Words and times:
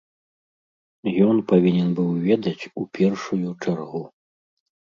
Ён 1.27 1.37
павінен 1.51 1.93
быў 1.99 2.09
ведаць 2.31 2.67
у 2.81 2.89
першую 2.99 3.49
чаргу. 3.63 4.03